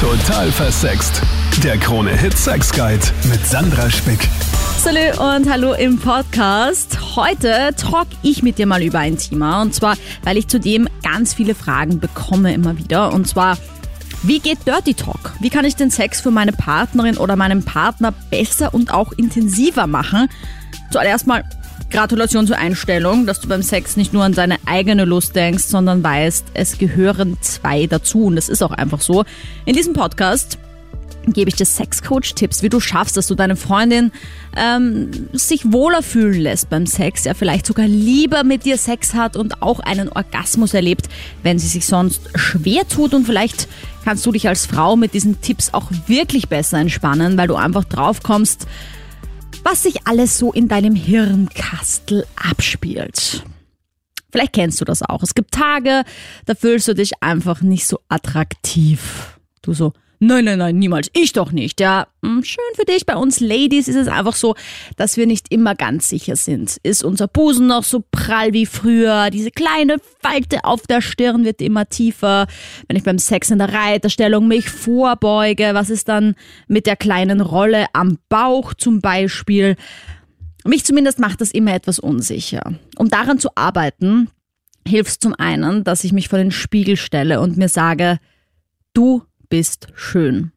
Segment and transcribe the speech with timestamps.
[0.00, 1.20] Total versext.
[1.62, 4.30] Der Krone Hit Sex Guide mit Sandra Spick.
[4.78, 7.16] Salü und hallo im Podcast.
[7.16, 11.34] Heute talk ich mit dir mal über ein Thema und zwar, weil ich zudem ganz
[11.34, 13.58] viele Fragen bekomme immer wieder und zwar
[14.22, 15.34] wie geht Dirty Talk?
[15.40, 19.86] Wie kann ich den Sex für meine Partnerin oder meinen Partner besser und auch intensiver
[19.86, 20.30] machen?
[20.90, 21.44] Zuallererst mal
[21.90, 26.04] Gratulation zur Einstellung, dass du beim Sex nicht nur an deine eigene Lust denkst, sondern
[26.04, 29.24] weißt, es gehören zwei dazu und das ist auch einfach so.
[29.64, 30.58] In diesem Podcast
[31.26, 34.12] gebe ich dir Sexcoach-Tipps, wie du schaffst, dass du deine Freundin
[34.56, 39.36] ähm, sich wohler fühlen lässt beim Sex, ja vielleicht sogar lieber mit dir Sex hat
[39.36, 41.08] und auch einen Orgasmus erlebt,
[41.42, 43.68] wenn sie sich sonst schwer tut und vielleicht
[44.04, 47.84] kannst du dich als Frau mit diesen Tipps auch wirklich besser entspannen, weil du einfach
[47.84, 48.66] drauf kommst,
[49.64, 53.44] was sich alles so in deinem Hirnkastel abspielt.
[54.30, 55.22] Vielleicht kennst du das auch.
[55.22, 56.04] Es gibt Tage,
[56.46, 59.38] da fühlst du dich einfach nicht so attraktiv.
[59.62, 59.92] Du so,
[60.22, 61.08] Nein, nein, nein, niemals.
[61.14, 61.80] Ich doch nicht.
[61.80, 63.06] Ja, hm, schön für dich.
[63.06, 64.54] Bei uns Ladies ist es einfach so,
[64.96, 66.76] dass wir nicht immer ganz sicher sind.
[66.82, 69.30] Ist unser Busen noch so prall wie früher?
[69.30, 72.48] Diese kleine Falte auf der Stirn wird immer tiefer.
[72.86, 76.34] Wenn ich beim Sex in der Reiterstellung mich vorbeuge, was ist dann
[76.68, 79.74] mit der kleinen Rolle am Bauch zum Beispiel?
[80.64, 82.74] Mich zumindest macht das immer etwas unsicher.
[82.98, 84.28] Um daran zu arbeiten,
[84.86, 88.18] hilft zum einen, dass ich mich vor den Spiegel stelle und mir sage,
[88.92, 90.52] du bist schön.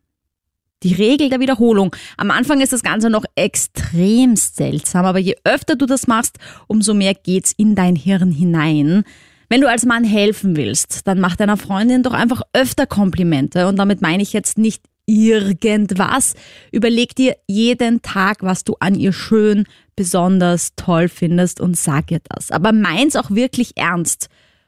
[0.83, 1.95] Die Regel der Wiederholung.
[2.17, 6.93] Am Anfang ist das Ganze noch extrem seltsam, aber je öfter du das machst, umso
[6.93, 9.03] mehr geht's in dein Hirn hinein.
[9.49, 13.77] Wenn du als Mann helfen willst, dann mach deiner Freundin doch einfach öfter Komplimente und
[13.77, 16.33] damit meine ich jetzt nicht irgendwas.
[16.71, 22.21] Überleg dir jeden Tag, was du an ihr schön, besonders toll findest und sag ihr
[22.29, 22.51] das.
[22.51, 24.27] Aber meins auch wirklich ernst.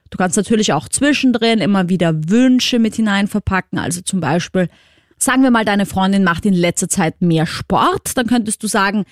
[0.10, 3.80] Du kannst natürlich auch zwischendrin immer wieder Wünsche mit hinein verpacken.
[3.80, 4.70] Also zum Beispiel,
[5.18, 8.18] sagen wir mal, deine Freundin macht in letzter Zeit mehr Sport.
[8.18, 9.06] Dann könntest du sagen,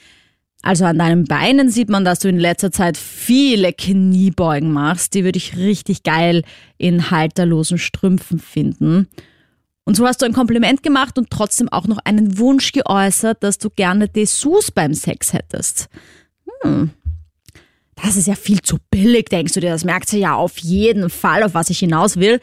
[0.62, 5.14] also an deinen Beinen sieht man, dass du in letzter Zeit viele Kniebeugen machst.
[5.14, 6.44] Die würde ich richtig geil
[6.78, 9.10] in halterlosen Strümpfen finden.
[9.84, 13.58] Und so hast du ein Kompliment gemacht und trotzdem auch noch einen Wunsch geäußert, dass
[13.58, 15.90] du gerne Dessous beim Sex hättest.
[16.62, 16.92] Hm,
[18.04, 19.70] das ist ja viel zu billig, denkst du dir.
[19.70, 22.42] Das merkt sie ja auf jeden Fall, auf was ich hinaus will.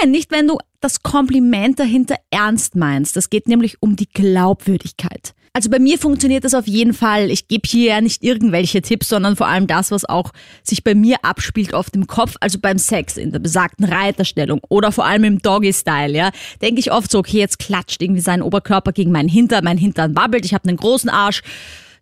[0.00, 3.16] Nein, nicht wenn du das Kompliment dahinter ernst meinst.
[3.16, 5.32] Das geht nämlich um die Glaubwürdigkeit.
[5.52, 7.30] Also bei mir funktioniert das auf jeden Fall.
[7.30, 10.30] Ich gebe hier ja nicht irgendwelche Tipps, sondern vor allem das, was auch
[10.62, 14.92] sich bei mir abspielt auf dem Kopf, also beim Sex in der besagten Reiterstellung oder
[14.92, 16.30] vor allem im Doggy-Style, ja.
[16.62, 20.14] Denke ich oft so, okay, jetzt klatscht irgendwie sein Oberkörper gegen meinen Hintern, mein Hintern
[20.14, 21.42] wabbelt, ich habe einen großen Arsch.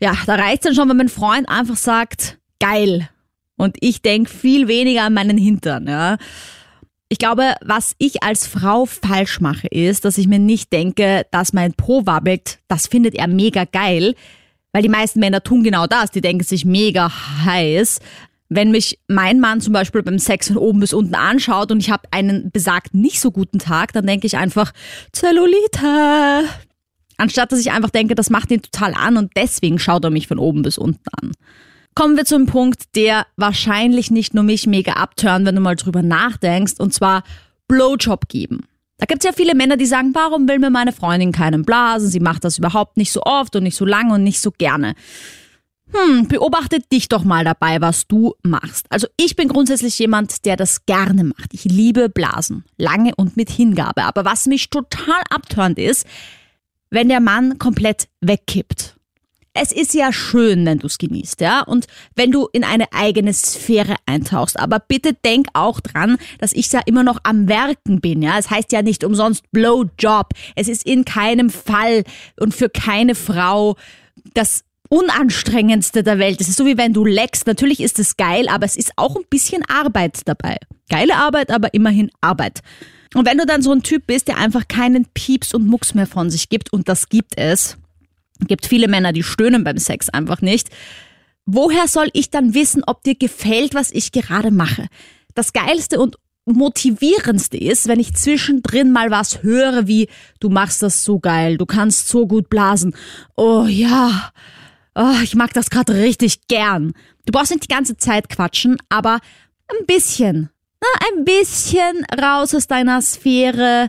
[0.01, 3.09] Ja, da reicht dann schon, wenn mein Freund einfach sagt, geil.
[3.57, 6.17] Und ich denke viel weniger an meinen Hintern, ja.
[7.11, 11.55] Ich glaube, was ich als Frau falsch mache, ist, dass ich mir nicht denke, dass
[11.55, 14.15] mein Po wabbelt, das findet er mega geil.
[14.73, 17.11] Weil die meisten Männer tun genau das, die denken sich mega
[17.45, 18.01] heiß.
[18.51, 21.91] Wenn mich mein Mann zum Beispiel beim Sex von oben bis unten anschaut und ich
[21.91, 24.73] habe einen besagt nicht so guten Tag, dann denke ich einfach
[25.13, 26.45] Zellulite.
[27.17, 30.29] Anstatt dass ich einfach denke, das macht ihn total an und deswegen schaut er mich
[30.29, 31.33] von oben bis unten an.
[31.99, 36.01] Kommen wir zum Punkt, der wahrscheinlich nicht nur mich mega abtören, wenn du mal drüber
[36.01, 37.25] nachdenkst, und zwar
[37.67, 38.69] Blowjob geben.
[38.99, 42.09] Da gibt es ja viele Männer, die sagen, warum will mir meine Freundin keinen blasen?
[42.09, 44.95] Sie macht das überhaupt nicht so oft und nicht so lange und nicht so gerne.
[45.93, 48.87] Hm, beobachte dich doch mal dabei, was du machst.
[48.91, 51.53] Also ich bin grundsätzlich jemand, der das gerne macht.
[51.53, 52.65] Ich liebe Blasen.
[52.77, 54.05] Lange und mit Hingabe.
[54.05, 56.07] Aber was mich total abtörend ist,
[56.91, 58.98] wenn der Mann komplett wegkippt
[59.55, 63.33] es ist ja schön, wenn du es genießt, ja, und wenn du in eine eigene
[63.33, 64.59] Sphäre eintauchst.
[64.59, 68.39] Aber bitte denk auch dran, dass ich ja immer noch am Werken bin, ja.
[68.39, 70.31] Es heißt ja nicht umsonst Blowjob.
[70.55, 72.05] Es ist in keinem Fall
[72.39, 73.77] und für keine Frau
[74.35, 76.41] das unanstrengendste der Welt.
[76.41, 77.47] Es ist so wie wenn du leckst.
[77.47, 80.57] Natürlich ist es geil, aber es ist auch ein bisschen Arbeit dabei.
[80.89, 82.61] Geile Arbeit, aber immerhin Arbeit.
[83.15, 86.07] Und wenn du dann so ein Typ bist, der einfach keinen Pieps und Mucks mehr
[86.07, 87.77] von sich gibt, und das gibt es,
[88.47, 90.69] Gibt viele Männer, die stöhnen beim Sex einfach nicht.
[91.45, 94.87] Woher soll ich dann wissen, ob dir gefällt, was ich gerade mache?
[95.35, 100.09] Das Geilste und motivierendste ist, wenn ich zwischendrin mal was höre, wie
[100.41, 102.95] du machst das so geil, du kannst so gut blasen.
[103.37, 104.31] Oh ja,
[104.95, 106.93] oh, ich mag das gerade richtig gern.
[107.27, 109.21] Du brauchst nicht die ganze Zeit quatschen, aber
[109.69, 110.51] ein bisschen,
[110.81, 113.89] na, ein bisschen raus aus deiner Sphäre,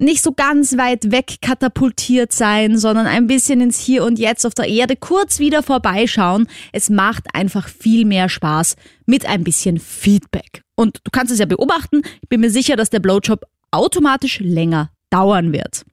[0.00, 4.54] nicht so ganz weit weg katapultiert sein, sondern ein bisschen ins Hier und Jetzt auf
[4.54, 6.46] der Erde kurz wieder vorbeischauen.
[6.72, 10.62] Es macht einfach viel mehr Spaß mit ein bisschen Feedback.
[10.74, 12.02] Und du kannst es ja beobachten.
[12.22, 15.84] Ich bin mir sicher, dass der Blowjob automatisch länger dauern wird.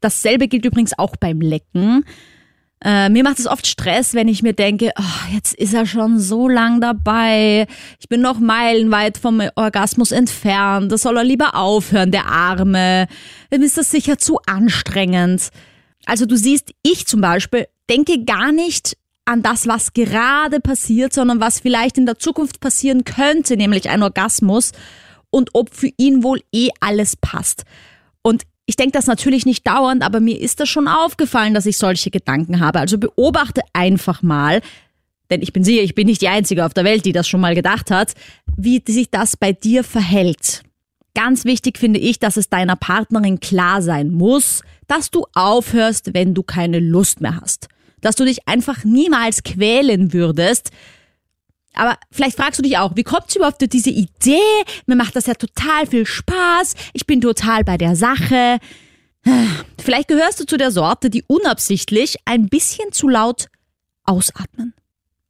[0.00, 2.04] Dasselbe gilt übrigens auch beim Lecken.
[2.84, 6.20] Äh, mir macht es oft Stress, wenn ich mir denke, oh, jetzt ist er schon
[6.20, 7.66] so lang dabei.
[7.98, 10.92] Ich bin noch meilenweit vom Orgasmus entfernt.
[10.92, 13.06] Das soll er lieber aufhören, der Arme.
[13.48, 15.48] Dann ist das sicher zu anstrengend.
[16.04, 21.40] Also du siehst, ich zum Beispiel denke gar nicht an das, was gerade passiert, sondern
[21.40, 24.72] was vielleicht in der Zukunft passieren könnte, nämlich ein Orgasmus
[25.30, 27.64] und ob für ihn wohl eh alles passt.
[28.20, 31.76] Und ich denke das natürlich nicht dauernd, aber mir ist das schon aufgefallen, dass ich
[31.76, 32.80] solche Gedanken habe.
[32.80, 34.62] Also beobachte einfach mal,
[35.30, 37.40] denn ich bin sicher, ich bin nicht die Einzige auf der Welt, die das schon
[37.40, 38.14] mal gedacht hat,
[38.56, 40.62] wie sich das bei dir verhält.
[41.14, 46.34] Ganz wichtig finde ich, dass es deiner Partnerin klar sein muss, dass du aufhörst, wenn
[46.34, 47.68] du keine Lust mehr hast.
[48.00, 50.70] Dass du dich einfach niemals quälen würdest,
[51.74, 54.38] aber vielleicht fragst du dich auch, wie kommt es überhaupt zu diese Idee?
[54.86, 56.74] Mir macht das ja total viel Spaß.
[56.92, 58.58] Ich bin total bei der Sache.
[59.78, 63.48] Vielleicht gehörst du zu der Sorte, die unabsichtlich ein bisschen zu laut
[64.04, 64.74] ausatmen.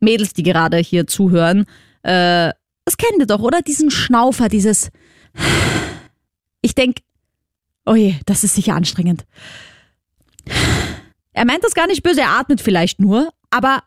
[0.00, 1.66] Mädels, die gerade hier zuhören,
[2.02, 2.52] äh,
[2.84, 3.62] das kennt ihr doch, oder?
[3.62, 4.90] Diesen Schnaufer, dieses.
[6.60, 6.98] Ich denk,
[7.86, 9.24] oh je, das ist sicher anstrengend.
[11.32, 13.82] Er meint das gar nicht böse, er atmet vielleicht nur, aber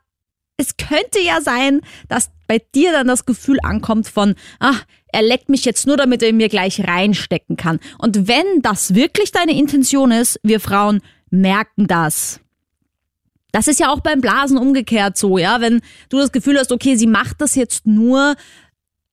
[0.58, 5.50] es könnte ja sein, dass bei dir dann das Gefühl ankommt von, ach, er leckt
[5.50, 7.80] mich jetzt nur, damit er mir gleich reinstecken kann.
[8.00, 12.40] Und wenn das wirklich deine Intention ist, wir Frauen merken das.
[13.52, 15.62] Das ist ja auch beim Blasen umgekehrt so, ja.
[15.62, 18.36] Wenn du das Gefühl hast, okay, sie macht das jetzt nur,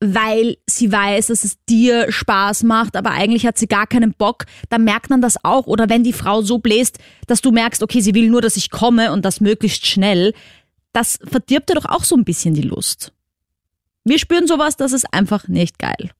[0.00, 4.44] weil sie weiß, dass es dir Spaß macht, aber eigentlich hat sie gar keinen Bock,
[4.68, 5.66] dann merkt man das auch.
[5.66, 8.70] Oder wenn die Frau so bläst, dass du merkst, okay, sie will nur, dass ich
[8.70, 10.32] komme und das möglichst schnell,
[10.94, 13.12] das verdirbt dir doch auch so ein bisschen die Lust.
[14.04, 16.10] Wir spüren sowas, das ist einfach nicht geil.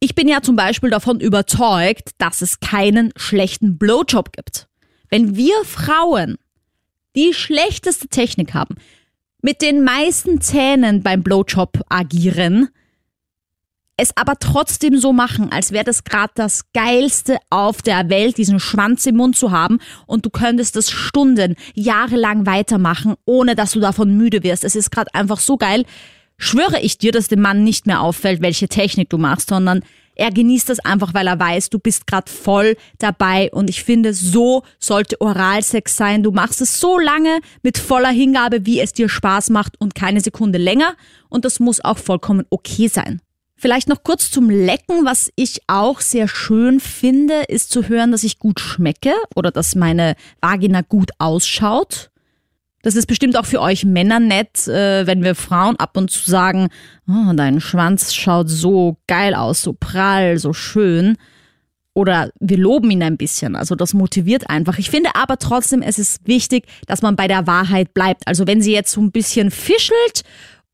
[0.00, 4.68] Ich bin ja zum Beispiel davon überzeugt, dass es keinen schlechten Blowjob gibt.
[5.08, 6.36] Wenn wir Frauen
[7.16, 8.76] die schlechteste Technik haben,
[9.40, 12.68] mit den meisten Zähnen beim Blowjob agieren,
[13.98, 18.60] es aber trotzdem so machen, als wäre das gerade das Geilste auf der Welt, diesen
[18.60, 23.80] Schwanz im Mund zu haben und du könntest das Stunden, jahrelang weitermachen, ohne dass du
[23.80, 24.62] davon müde wirst.
[24.62, 25.84] Es ist gerade einfach so geil.
[26.38, 29.82] Schwöre ich dir, dass dem Mann nicht mehr auffällt, welche Technik du machst, sondern
[30.14, 34.14] er genießt das einfach, weil er weiß, du bist gerade voll dabei und ich finde,
[34.14, 36.22] so sollte Oralsex sein.
[36.22, 40.20] Du machst es so lange mit voller Hingabe, wie es dir Spaß macht und keine
[40.20, 40.94] Sekunde länger
[41.28, 43.20] und das muss auch vollkommen okay sein.
[43.60, 45.04] Vielleicht noch kurz zum Lecken.
[45.04, 49.74] Was ich auch sehr schön finde, ist zu hören, dass ich gut schmecke oder dass
[49.74, 52.12] meine Vagina gut ausschaut.
[52.82, 56.30] Das ist bestimmt auch für euch Männer nett, äh, wenn wir Frauen ab und zu
[56.30, 56.68] sagen,
[57.08, 61.16] oh, dein Schwanz schaut so geil aus, so prall, so schön.
[61.94, 63.56] Oder wir loben ihn ein bisschen.
[63.56, 64.78] Also das motiviert einfach.
[64.78, 68.28] Ich finde aber trotzdem, es ist wichtig, dass man bei der Wahrheit bleibt.
[68.28, 70.22] Also wenn sie jetzt so ein bisschen fischelt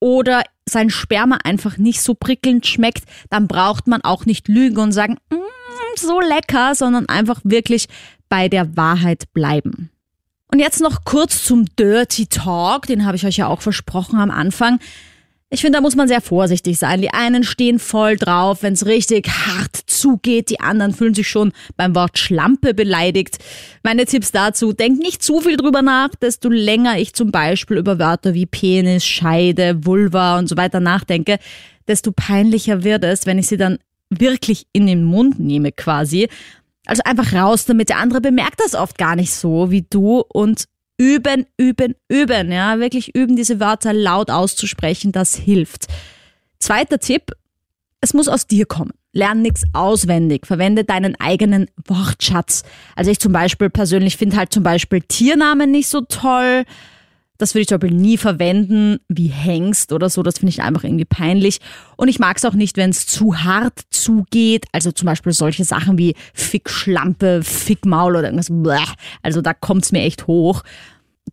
[0.01, 4.93] oder sein Sperma einfach nicht so prickelnd schmeckt, dann braucht man auch nicht lügen und
[4.93, 5.37] sagen, mm,
[5.96, 7.88] so lecker, sondern einfach wirklich
[8.28, 9.90] bei der Wahrheit bleiben.
[10.50, 14.31] Und jetzt noch kurz zum Dirty Talk, den habe ich euch ja auch versprochen am
[14.31, 14.78] Anfang.
[15.50, 17.00] Ich finde, da muss man sehr vorsichtig sein.
[17.00, 20.51] Die einen stehen voll drauf, wenn es richtig hart zugeht.
[20.51, 23.39] Die anderen fühlen sich schon beim Wort Schlampe beleidigt.
[23.83, 26.11] Meine Tipps dazu, denk nicht zu viel drüber nach.
[26.21, 31.38] Desto länger ich zum Beispiel über Wörter wie Penis, Scheide, Vulva und so weiter nachdenke,
[31.88, 33.78] desto peinlicher wird es, wenn ich sie dann
[34.11, 36.28] wirklich in den Mund nehme quasi.
[36.85, 37.88] Also einfach raus damit.
[37.88, 40.67] Der andere bemerkt das oft gar nicht so wie du und
[40.99, 42.52] üben, üben, üben.
[42.52, 45.87] Ja, wirklich üben, diese Wörter laut auszusprechen, das hilft.
[46.59, 47.33] Zweiter Tipp,
[48.04, 48.92] es muss aus dir kommen.
[49.12, 50.46] Lern nichts auswendig.
[50.46, 52.62] Verwende deinen eigenen Wortschatz.
[52.94, 56.64] Also ich zum Beispiel persönlich finde halt zum Beispiel Tiernamen nicht so toll.
[57.38, 60.23] Das würde ich zum Beispiel nie verwenden, wie Hengst oder so.
[60.23, 61.61] Das finde ich einfach irgendwie peinlich.
[61.96, 64.66] Und ich mag es auch nicht, wenn es zu hart zugeht.
[64.73, 68.52] Also zum Beispiel solche Sachen wie Fickschlampe, Fickmaul oder irgendwas.
[69.23, 70.62] Also da kommt es mir echt hoch.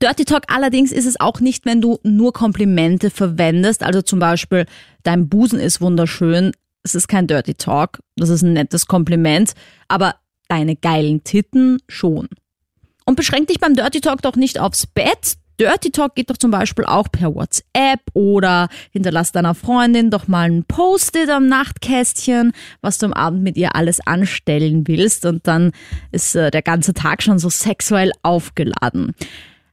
[0.01, 3.83] Dirty Talk allerdings ist es auch nicht, wenn du nur Komplimente verwendest.
[3.83, 4.65] Also zum Beispiel,
[5.03, 6.53] dein Busen ist wunderschön.
[6.83, 7.99] Es ist kein Dirty Talk.
[8.15, 9.53] Das ist ein nettes Kompliment.
[9.87, 10.15] Aber
[10.47, 12.27] deine geilen Titten schon.
[13.05, 15.37] Und beschränk dich beim Dirty Talk doch nicht aufs Bett.
[15.59, 20.49] Dirty Talk geht doch zum Beispiel auch per WhatsApp oder hinterlass deiner Freundin doch mal
[20.49, 25.71] ein Post-it am Nachtkästchen, was du am Abend mit ihr alles anstellen willst und dann
[26.11, 29.13] ist äh, der ganze Tag schon so sexuell aufgeladen.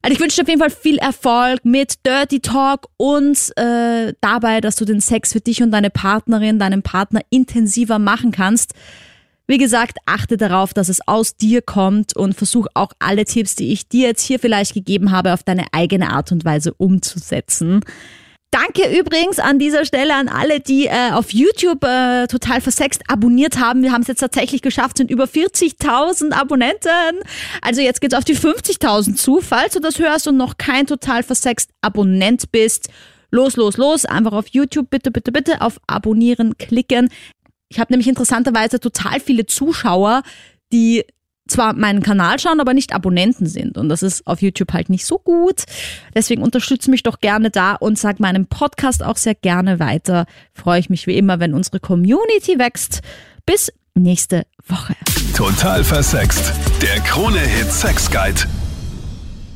[0.03, 4.61] Also ich wünsche dir auf jeden Fall viel Erfolg mit Dirty Talk und äh, dabei,
[4.61, 8.75] dass du den Sex für dich und deine Partnerin, deinen Partner intensiver machen kannst.
[9.51, 13.73] Wie gesagt, achte darauf, dass es aus dir kommt und versuch auch alle Tipps, die
[13.73, 17.81] ich dir jetzt hier vielleicht gegeben habe, auf deine eigene Art und Weise umzusetzen.
[18.51, 23.59] Danke übrigens an dieser Stelle an alle, die äh, auf YouTube äh, total versext abonniert
[23.59, 23.83] haben.
[23.83, 27.21] Wir haben es jetzt tatsächlich geschafft, sind über 40.000 Abonnenten.
[27.61, 29.43] Also jetzt geht's auf die 50.000 zu.
[29.43, 32.89] Falls du das hörst und noch kein total versext Abonnent bist,
[33.31, 34.07] los, los, los.
[34.07, 37.11] Einfach auf YouTube bitte, bitte, bitte auf Abonnieren klicken.
[37.69, 40.23] Ich habe nämlich interessanterweise total viele Zuschauer,
[40.73, 41.05] die
[41.49, 43.77] zwar meinen Kanal schauen, aber nicht Abonnenten sind.
[43.79, 45.65] Und das ist auf YouTube halt nicht so gut.
[46.15, 50.27] Deswegen unterstütze mich doch gerne da und sag meinem Podcast auch sehr gerne weiter.
[50.55, 53.01] Freue ich mich wie immer, wenn unsere Community wächst.
[53.47, 54.95] Bis nächste Woche.
[55.35, 56.53] Total versext.
[56.83, 58.43] Der Krone-Hit Sex Guide.